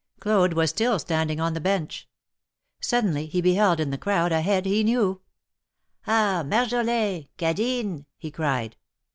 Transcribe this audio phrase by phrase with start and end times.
[0.19, 2.09] Claude was stil stanlding on the bench.
[2.79, 5.21] Suddenly he belield in the crowd a head he knew.
[6.07, 6.41] "Ah!
[6.43, 7.27] Marjolin!
[7.37, 8.77] Cadine!" he cried.